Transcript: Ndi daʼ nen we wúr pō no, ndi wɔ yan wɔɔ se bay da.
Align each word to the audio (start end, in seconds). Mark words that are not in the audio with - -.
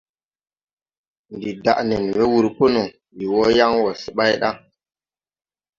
Ndi 1.35 1.49
daʼ 1.63 1.79
nen 1.87 2.03
we 2.17 2.23
wúr 2.31 2.47
pō 2.57 2.65
no, 2.73 2.83
ndi 3.13 3.25
wɔ 3.35 3.43
yan 3.57 3.73
wɔɔ 3.79 3.91
se 4.01 4.09
bay 4.17 4.33
da. 4.41 4.49